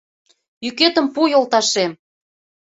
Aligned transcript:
Йӱкетым 0.63 1.07
пу, 1.13 1.21
йолташем! 1.31 1.91